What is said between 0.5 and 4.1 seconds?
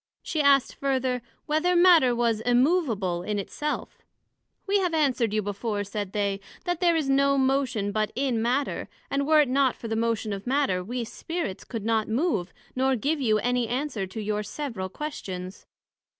further, Whether Matter was immovable in it self?